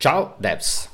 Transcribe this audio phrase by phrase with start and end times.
[0.00, 0.88] Ciao devs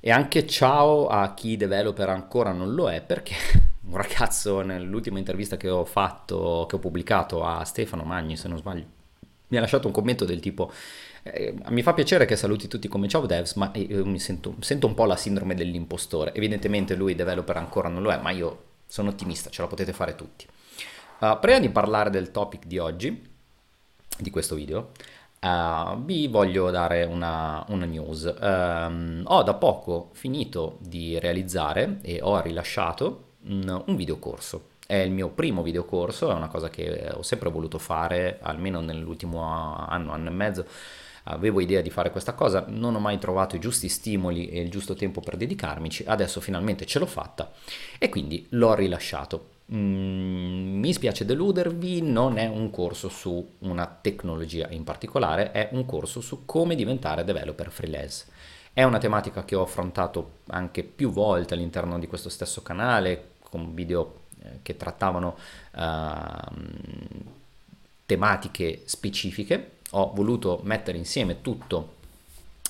[0.00, 3.34] e anche ciao a chi developer ancora non lo è perché
[3.84, 8.56] un ragazzo nell'ultima intervista che ho fatto, che ho pubblicato a Stefano Magni se non
[8.56, 8.86] sbaglio,
[9.48, 10.72] mi ha lasciato un commento del tipo
[11.22, 14.86] eh, mi fa piacere che saluti tutti come ciao devs ma io mi sento, sento
[14.86, 19.10] un po' la sindrome dell'impostore, evidentemente lui developer ancora non lo è ma io sono
[19.10, 20.46] ottimista, ce la potete fare tutti.
[21.18, 23.28] Uh, prima di parlare del topic di oggi,
[24.16, 24.92] di questo video,
[25.40, 28.34] Uh, vi voglio dare una, una news.
[28.40, 34.68] Um, ho da poco finito di realizzare e ho rilasciato un, un videocorso.
[34.86, 39.40] È il mio primo videocorso, è una cosa che ho sempre voluto fare, almeno nell'ultimo
[39.42, 40.66] anno, anno e mezzo.
[41.24, 44.70] Avevo idea di fare questa cosa, non ho mai trovato i giusti stimoli e il
[44.70, 47.52] giusto tempo per dedicarmici, adesso finalmente ce l'ho fatta
[47.98, 49.58] e quindi l'ho rilasciato.
[49.72, 55.86] Mm, mi spiace deludervi, non è un corso su una tecnologia in particolare, è un
[55.86, 58.26] corso su come diventare developer freelance.
[58.72, 63.74] È una tematica che ho affrontato anche più volte all'interno di questo stesso canale, con
[63.74, 65.36] video eh, che trattavano
[65.72, 66.54] uh,
[68.06, 69.78] tematiche specifiche.
[69.92, 71.98] Ho voluto mettere insieme tutto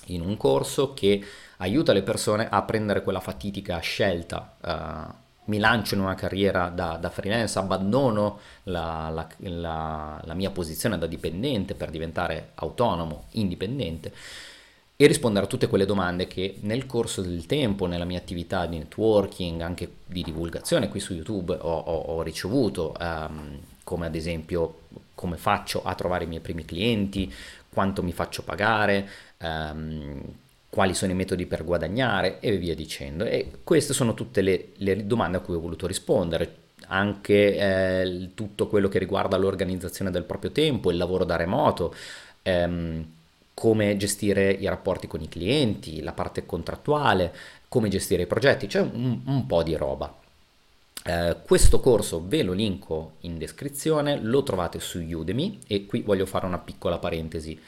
[0.07, 1.23] in un corso che
[1.59, 6.97] aiuta le persone a prendere quella fatidica scelta uh, mi lancio in una carriera da,
[6.99, 14.13] da freelance, abbandono la, la, la, la, mia posizione da dipendente per diventare autonomo, indipendente
[14.95, 18.79] e rispondere a tutte quelle domande che nel corso del tempo, nella mia attività di
[18.79, 24.83] networking, anche di divulgazione qui su YouTube, ho, ho, ho ricevuto, um, come ad esempio
[25.15, 27.33] come faccio a trovare i miei primi clienti,
[27.73, 30.23] quanto mi faccio pagare, um,
[30.71, 33.25] quali sono i metodi per guadagnare e via dicendo.
[33.25, 36.55] E queste sono tutte le, le domande a cui ho voluto rispondere,
[36.87, 41.95] anche eh, tutto quello che riguarda l'organizzazione del proprio tempo, il lavoro da remoto,
[42.43, 43.07] ehm,
[43.53, 47.35] come gestire i rapporti con i clienti, la parte contrattuale,
[47.69, 50.17] come gestire i progetti, c'è un, un po' di roba.
[51.03, 56.27] Eh, questo corso ve lo linko in descrizione, lo trovate su Udemy e qui voglio
[56.27, 57.59] fare una piccola parentesi.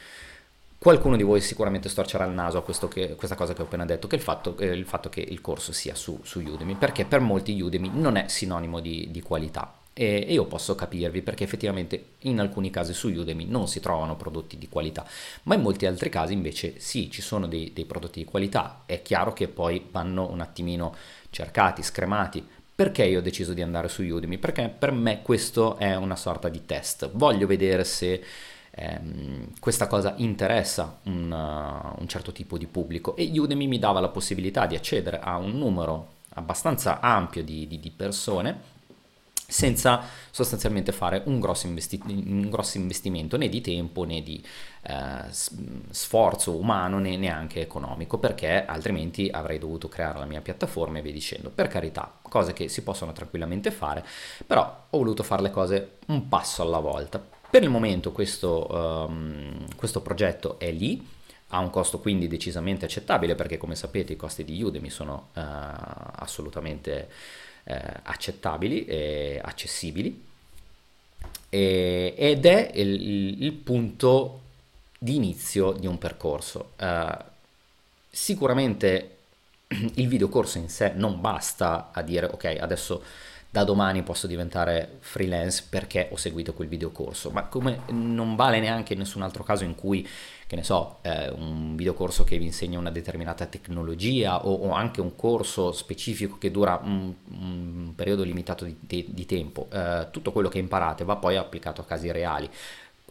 [0.83, 4.09] Qualcuno di voi sicuramente storcerà il naso a che, questa cosa che ho appena detto,
[4.09, 7.05] che è il fatto, eh, il fatto che il corso sia su, su, Udemy, perché
[7.05, 9.77] per molti Udemy non è sinonimo di, di qualità.
[9.93, 14.17] E, e io posso capirvi perché effettivamente in alcuni casi su Udemy non si trovano
[14.17, 15.07] prodotti di qualità,
[15.45, 18.83] ma in molti altri casi invece sì, ci sono dei, dei prodotti di qualità.
[18.85, 20.97] È chiaro che poi vanno un attimino
[21.31, 22.45] cercati, scremati,
[22.75, 24.37] perché io ho deciso di andare su Udemy?
[24.39, 27.09] Perché per me questo è una sorta di test.
[27.13, 28.21] Voglio vedere se
[28.73, 33.17] ehm, questa cosa interessa un, uh, un certo tipo di pubblico.
[33.17, 37.79] E Udemy mi dava la possibilità di accedere a un numero abbastanza ampio di, di,
[37.79, 38.71] di persone
[39.53, 44.43] senza sostanzialmente fare un grosso, investi- un grosso, investimento né di tempo né di
[44.83, 51.03] eh, sforzo umano né neanche economico perché altrimenti avrei dovuto creare la mia piattaforma e
[51.03, 51.51] via dicendo.
[51.51, 54.03] Per carità cose che si possono tranquillamente fare
[54.47, 57.23] però ho voluto fare le cose un passo alla volta
[57.53, 61.07] per il momento questo, um, questo progetto è lì,
[61.49, 65.41] ha un costo quindi decisamente accettabile perché come sapete i costi di Udemy sono uh,
[66.15, 67.11] assolutamente
[67.65, 67.75] uh,
[68.05, 70.25] accettabili e accessibili
[71.51, 74.41] e, ed è il, il, punto
[74.99, 76.71] di inizio di un percorso.
[76.81, 77.23] Uh,
[78.09, 79.17] sicuramente
[79.97, 83.03] il videocorso in sé non basta a dire ok adesso
[83.53, 88.95] da domani posso diventare freelance perché ho seguito quel videocorso, ma come non vale neanche
[88.95, 90.09] in nessun altro caso in cui,
[90.47, 95.03] che ne so, eh, un videocorso che vi insegna una determinata tecnologia o, o anche
[95.03, 100.33] un corso specifico che dura un, un periodo limitato di, di, di tempo, eh, tutto
[100.33, 102.49] quello che imparate va poi applicato a casi reali.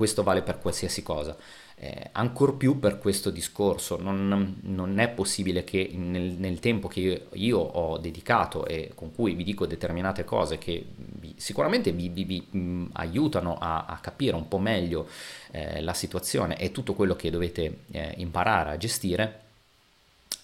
[0.01, 1.37] Questo vale per qualsiasi cosa.
[1.75, 6.99] Eh, ancor più per questo discorso, non, non è possibile che nel, nel tempo che
[6.99, 12.09] io, io, ho dedicato e con cui vi dico determinate cose che vi, sicuramente vi,
[12.09, 15.07] vi, vi mh, aiutano a, a, capire un po' meglio
[15.51, 19.41] eh, la situazione e tutto quello che dovete eh, imparare a gestire,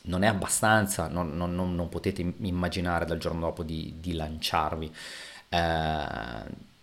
[0.01, 4.93] non è abbastanza, non, non, non, potete immaginare dal giorno dopo di, di lanciarvi.
[5.49, 6.05] Eh,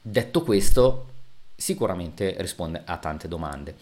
[0.02, 1.12] detto questo,
[1.54, 3.74] sicuramente risponde a tante domande.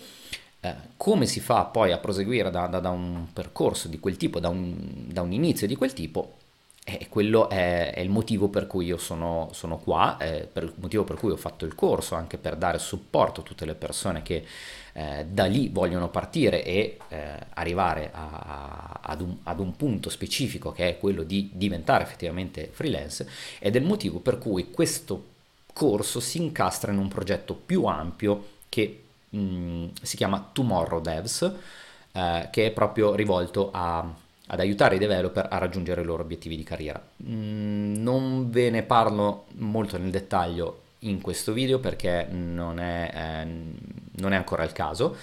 [0.60, 4.38] Eh, come si fa poi a proseguire da, da, da, un percorso di quel tipo,
[4.38, 6.36] da un, da un inizio di quel tipo,
[6.84, 10.72] eh, quello è, è, il motivo per cui io sono, sono qua, eh, per il
[10.76, 14.22] motivo per cui ho fatto il corso, anche per dare supporto a tutte le persone
[14.22, 14.44] che
[14.92, 20.10] eh, da lì vogliono partire e eh, arrivare a, a, ad, un, ad, un, punto
[20.10, 23.28] specifico che è quello di diventare effettivamente freelance
[23.58, 25.30] ed è il motivo per cui questo
[25.72, 29.02] corso si incastra in un progetto più ampio che
[29.34, 31.54] Mm, si chiama Tomorrow Devs,
[32.12, 34.00] eh, che è proprio rivolto a,
[34.46, 37.02] ad aiutare i developer a raggiungere i loro obiettivi di carriera.
[37.24, 43.44] Mm, non ve ne parlo molto nel dettaglio in questo video perché non è, eh,
[44.20, 45.16] non è ancora il caso.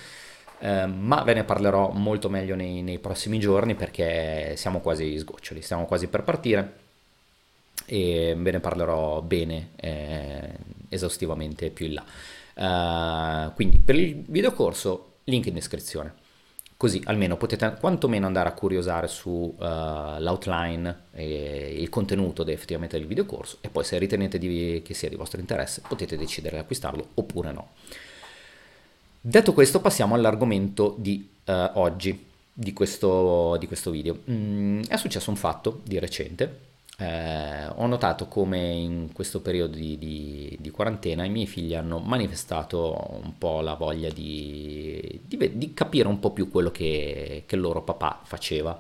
[0.62, 5.62] Eh, ma ve ne parlerò molto meglio nei, nei, prossimi giorni perché siamo quasi sgoccioli,
[5.62, 6.74] stiamo quasi per partire
[7.92, 10.52] e ve ne parlerò bene eh,
[10.90, 12.04] esaustivamente più in là.
[12.60, 16.14] Uh, quindi per il videocorso link in descrizione
[16.76, 23.60] così almeno potete quantomeno andare a curiosare sull'outline uh, e il contenuto effettivamente del videocorso
[23.62, 27.52] e poi se ritenete di, che sia di vostro interesse potete decidere di acquistarlo oppure
[27.52, 27.70] no.
[29.22, 34.20] Detto questo passiamo all'argomento di uh, oggi, di questo, di questo video.
[34.30, 36.68] Mm, è successo un fatto di recente
[37.02, 42.00] eh, ho notato come in questo periodo di, di, di, quarantena i miei figli hanno
[42.00, 47.84] manifestato un po' la voglia di, di capire un po' più quello che, che loro
[47.84, 48.78] papà faceva.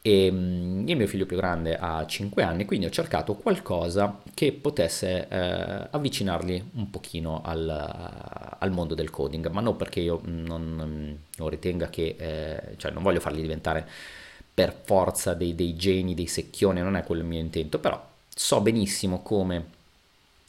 [0.00, 4.52] E mm, il mio figlio più grande ha 5 anni, quindi ho cercato qualcosa che
[4.52, 7.68] potesse eh, avvicinarli un pochino al,
[8.58, 13.02] al, mondo del coding, ma non perché io non, non ritenga che, eh, cioè non
[13.02, 13.88] voglio farli diventare
[14.52, 18.60] per forza dei, dei geni, dei secchioni, non è quello il mio intento, però so
[18.60, 19.78] benissimo come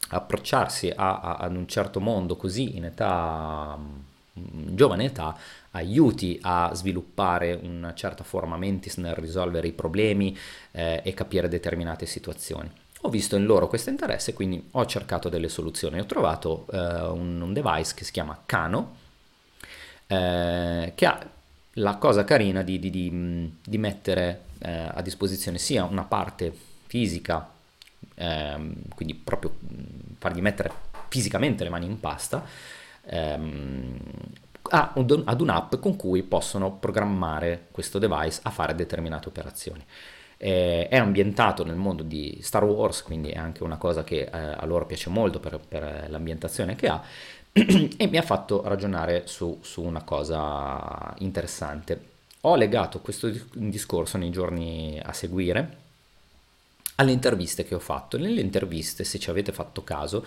[0.10, 3.78] approcciarsi a, a, ad un certo mondo così in età
[4.34, 5.38] in giovane età
[5.72, 10.38] aiuti a sviluppare una certa forma mentis nel risolvere i problemi
[10.72, 12.70] eh, e capire determinate situazioni.
[13.02, 16.00] Ho visto in loro questo interesse, quindi ho cercato delle soluzioni.
[16.00, 18.96] Ho trovato eh, un, un, device che si chiama Cano,
[20.08, 21.28] eh, che ha
[21.76, 26.54] la cosa carina di, di, di, di mettere eh, a disposizione sia una parte
[26.88, 27.50] fisica,
[28.16, 29.56] ehm, quindi proprio
[30.18, 30.72] fargli mettere
[31.08, 32.44] fisicamente le mani in pasta,
[33.06, 33.98] ehm,
[34.70, 39.84] ad un'app con cui possono programmare questo device a fare determinate operazioni.
[40.38, 44.30] Eh, è ambientato nel mondo di Star Wars, quindi è anche una cosa che eh,
[44.32, 47.02] a loro piace molto per, per l'ambientazione che ha,
[47.98, 52.10] e mi ha fatto ragionare su, su, una cosa interessante.
[52.42, 55.78] Ho legato questo discorso nei giorni a seguire
[56.96, 58.18] alle interviste che ho fatto.
[58.18, 60.26] Nelle interviste, se ci avete fatto caso,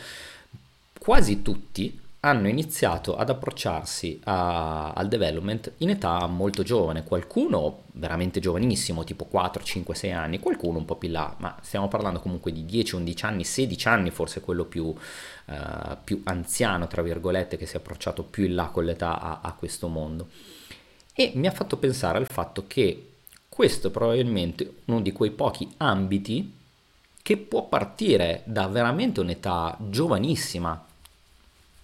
[0.98, 8.40] quasi tutti hanno iniziato ad approcciarsi a, al development in età molto giovane, qualcuno veramente
[8.40, 12.50] giovanissimo, tipo 4, 5, 6 anni, qualcuno un po' più là, ma stiamo parlando comunque
[12.50, 17.66] di 10, 11 anni, 16 anni, forse quello più, uh, più anziano, tra virgolette, che
[17.66, 20.28] si è approcciato più in là con l'età a, a questo mondo.
[21.12, 23.10] E mi ha fatto pensare al fatto che
[23.50, 26.52] questo è probabilmente uno di quei pochi ambiti
[27.20, 30.84] che può partire da veramente un'età giovanissima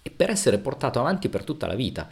[0.01, 2.07] e per essere portato avanti per tutta la vita.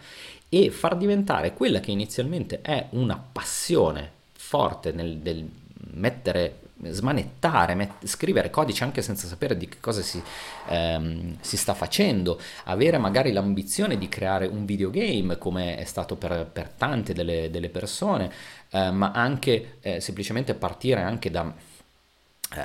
[0.47, 5.47] E far diventare quella che inizialmente è una passione forte nel, nel
[5.91, 10.21] mettere smanettare, met- scrivere codice anche senza sapere di che cosa si,
[10.69, 16.49] ehm, si, sta facendo, avere magari l'ambizione di creare un videogame come è stato per,
[16.51, 18.31] per tante delle, delle persone,
[18.69, 21.53] eh, ma anche eh, semplicemente partire anche da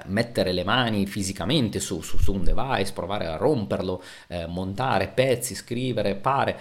[0.06, 5.54] mettere le mani fisicamente su, su, su, un device, provare a romperlo, eh, montare pezzi,
[5.54, 6.58] scrivere, fare.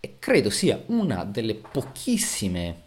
[0.00, 2.82] E credo sia una delle pochissime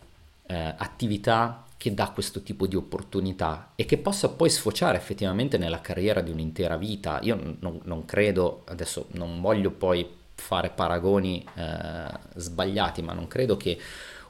[0.47, 5.79] eh, attività che dà questo tipo di opportunità e che possa poi sfociare effettivamente nella
[5.79, 7.19] carriera di un'intera vita.
[7.21, 13.55] Io non, non credo, adesso non voglio poi fare paragoni eh, sbagliati, ma non credo
[13.55, 13.79] che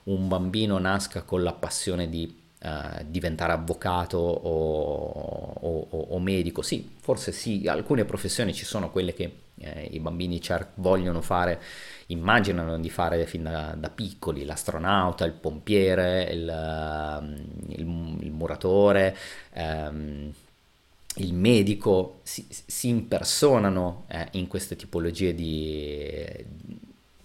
[0.03, 6.61] un bambino nasca con la passione di Uh, diventare avvocato o, o, o, medico.
[6.61, 11.61] Sì, forse sì, alcune professioni ci sono quelle che eh, i bambini cer- vogliono fare,
[12.07, 19.15] immaginano di fare fin da, da piccoli, l'astronauta, il pompiere, il, uh, il, il muratore.
[19.53, 20.33] Um,
[21.15, 26.45] il medico si, si impersonano eh, in queste tipologie di,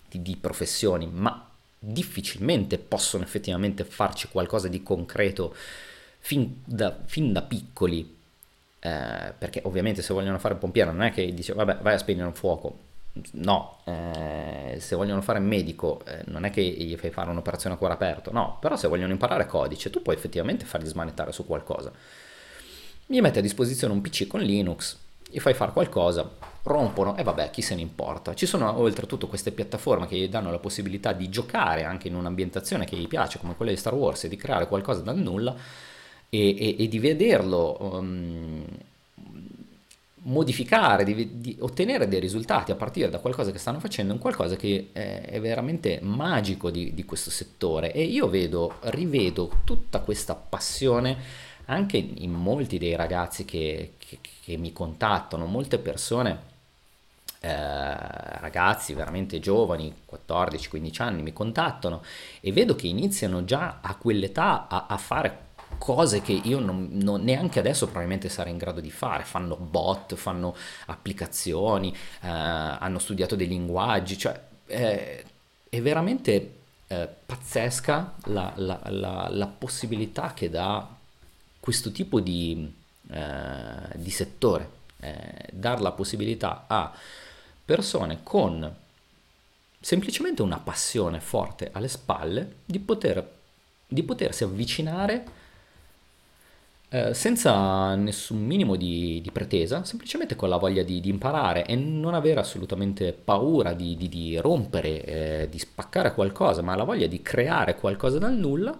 [0.09, 1.54] di, di professioni, ma
[1.87, 5.55] difficilmente possono effettivamente farci qualcosa di concreto
[6.19, 8.17] fin da, fin da piccoli,
[8.81, 12.27] eh, perché ovviamente se vogliono fare pompiere non è che dice vabbè vai a spegnere
[12.27, 12.79] un fuoco,
[13.33, 17.79] no, eh, se vogliono fare medico eh, non è che gli fai fare un'operazione a
[17.79, 21.93] cuore aperto, no, però se vogliono imparare codice tu puoi effettivamente farli smanettare su qualcosa.
[23.07, 24.97] Gli metti a disposizione un PC con Linux,
[25.29, 26.29] gli fai fare qualcosa,
[26.65, 28.35] rompono e vabbè, chi se ne importa.
[28.35, 32.85] Ci sono oltretutto queste piattaforme che gli danno la possibilità di giocare anche in un'ambientazione
[32.85, 35.55] che gli piace, come quella di Star Wars, e di creare qualcosa dal nulla
[36.29, 38.65] e, e, e di vederlo um,
[40.25, 44.57] modificare, di, di, ottenere dei risultati a partire da qualcosa che stanno facendo, un qualcosa
[44.57, 50.35] che è, è veramente magico di, di, questo settore e io vedo, rivedo tutta questa
[50.35, 56.53] passione anche in molti dei ragazzi che, che, che mi contattano, molte persone.
[57.45, 62.03] Eh, ragazzi veramente giovani, 14-15 anni, mi contattano
[62.41, 65.43] e vedo che iniziano già a quell'età a, a fare
[65.77, 69.25] cose che io non, non, neanche adesso probabilmente sarei in grado di fare.
[69.25, 75.25] Fanno bot, fanno applicazioni, eh, hanno studiato dei linguaggi, cioè eh,
[75.69, 76.55] è veramente
[76.87, 80.89] eh, pazzesca la, la, la, la, possibilità che dà
[81.61, 82.75] questo tipo di,
[83.11, 84.71] eh, di settore,
[85.01, 86.91] eh, dar la possibilità a
[87.65, 88.83] persone con
[89.81, 93.27] semplicemente una passione forte alle spalle di, poter,
[93.87, 95.25] di potersi avvicinare
[96.89, 101.75] eh, senza nessun minimo di, di, pretesa, semplicemente con la voglia di, di, imparare e
[101.75, 107.75] non avere assolutamente paura di, rompere, eh, di spaccare qualcosa, ma la voglia di creare
[107.75, 108.79] qualcosa dal nulla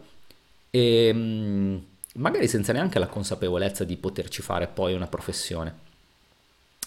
[0.71, 1.77] e mm,
[2.15, 5.93] magari senza neanche la consapevolezza di poterci fare poi una professione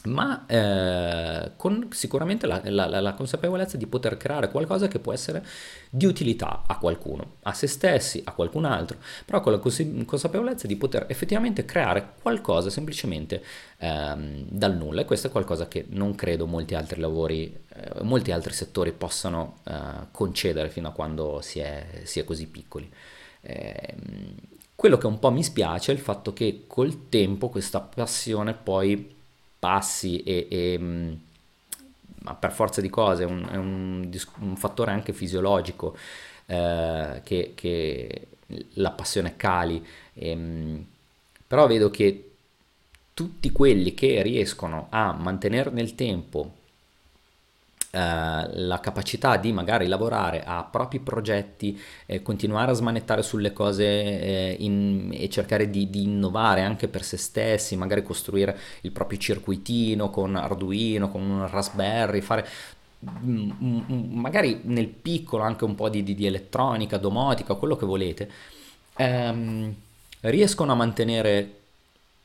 [0.07, 5.45] ma eh, con sicuramente la, la, la, consapevolezza di poter creare qualcosa che può essere
[5.89, 10.67] di utilità a qualcuno, a se stessi, a qualcun altro, però con la cons- consapevolezza
[10.67, 13.43] di poter effettivamente creare qualcosa semplicemente
[13.77, 18.31] ehm, dal nulla e questo è qualcosa che non credo molti altri lavori, eh, molti
[18.31, 19.73] altri settori possano eh,
[20.11, 22.89] concedere fino a quando si è, si è così piccoli.
[23.41, 23.95] Eh,
[24.75, 29.15] quello che un po' mi spiace è il fatto che col tempo questa passione poi
[29.67, 31.13] passi e, e mm,
[32.19, 34.09] ma per forza di cose è un, è un,
[34.39, 35.97] un fattore anche fisiologico
[36.45, 38.27] eh, che, che,
[38.75, 39.86] la passione cali.
[40.13, 40.86] E, ehm,
[41.45, 42.31] però vedo che
[43.13, 46.53] tutti quelli che riescono a mantenere nel tempo
[47.98, 54.56] la capacità di magari lavorare a propri progetti, eh, continuare a smanettare sulle cose eh,
[54.60, 60.10] in, e cercare di, di, innovare anche per se stessi, magari costruire il proprio circuitino
[60.10, 62.48] con Arduino, con un Raspberry, fare
[63.06, 67.75] mm, mm, mm, magari nel piccolo anche un po' di, di, di elettronica, domotica, quello
[67.75, 68.30] che volete,
[68.96, 69.75] ehm,
[70.22, 71.56] riescono a mantenere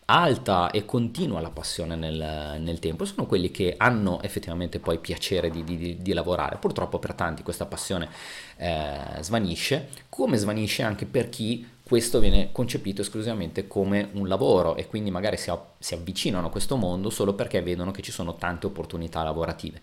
[0.07, 5.51] alta e continua la passione nel, nel, tempo sono quelli che hanno effettivamente poi piacere
[5.51, 6.57] di, di, di lavorare.
[6.57, 8.09] Purtroppo per tanti questa passione
[8.57, 14.87] eh, svanisce, come svanisce anche per chi questo viene concepito esclusivamente come un lavoro e
[14.87, 18.67] quindi magari si, si avvicinano a questo mondo solo perché vedono che ci sono tante
[18.67, 19.81] opportunità lavorative.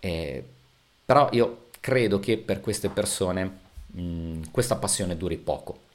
[0.00, 0.44] Eh,
[1.04, 5.88] però io credo che per queste persone mh, questa passione duri poco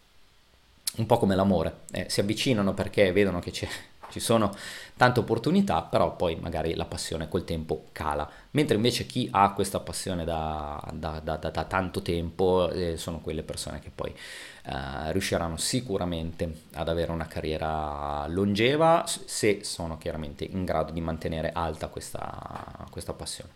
[0.97, 3.51] un po' come l'amore, eh, si avvicinano perché vedono che
[4.09, 4.53] ci sono
[4.95, 9.79] tante opportunità, però poi magari la passione col tempo cala, mentre invece chi ha questa
[9.79, 15.57] passione da, da, da, da tanto tempo eh, sono quelle persone che poi eh, riusciranno
[15.57, 22.87] sicuramente ad avere una carriera longeva se sono chiaramente in grado di mantenere alta questa,
[22.89, 23.51] questa passione.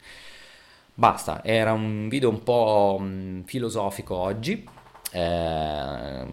[0.94, 4.68] Basta, era un video un po' mm, filosofico oggi.
[5.12, 6.26] Eh,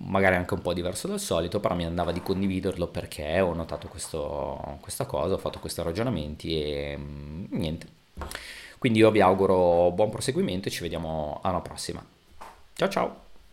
[0.00, 3.88] magari anche un po' diverso dal solito, però mi andava di condividerlo perché ho notato
[3.88, 7.86] questo, questa cosa, ho fatto questi ragionamenti e mm, niente.
[8.78, 12.04] Quindi io vi auguro buon proseguimento e ci vediamo alla prossima.
[12.74, 13.31] Ciao ciao!